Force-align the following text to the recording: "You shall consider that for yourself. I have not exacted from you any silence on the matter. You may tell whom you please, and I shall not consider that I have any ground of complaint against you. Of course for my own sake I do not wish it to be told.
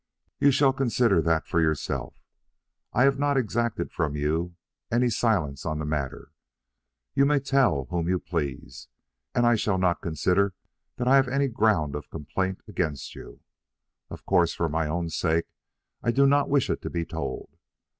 "You 0.39 0.49
shall 0.49 0.73
consider 0.73 1.21
that 1.21 1.45
for 1.45 1.61
yourself. 1.61 2.23
I 2.91 3.03
have 3.03 3.19
not 3.19 3.37
exacted 3.37 3.91
from 3.91 4.15
you 4.15 4.55
any 4.91 5.11
silence 5.11 5.63
on 5.63 5.77
the 5.77 5.85
matter. 5.85 6.31
You 7.13 7.27
may 7.27 7.39
tell 7.39 7.85
whom 7.91 8.07
you 8.09 8.17
please, 8.17 8.87
and 9.35 9.45
I 9.45 9.53
shall 9.53 9.77
not 9.77 10.01
consider 10.01 10.55
that 10.95 11.07
I 11.07 11.17
have 11.17 11.27
any 11.27 11.49
ground 11.49 11.93
of 11.93 12.09
complaint 12.09 12.61
against 12.67 13.13
you. 13.13 13.41
Of 14.09 14.25
course 14.25 14.55
for 14.55 14.67
my 14.69 14.87
own 14.87 15.09
sake 15.11 15.45
I 16.01 16.09
do 16.09 16.25
not 16.25 16.49
wish 16.49 16.71
it 16.71 16.81
to 16.81 16.89
be 16.89 17.05
told. 17.05 17.55